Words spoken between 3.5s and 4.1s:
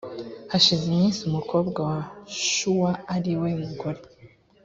mugore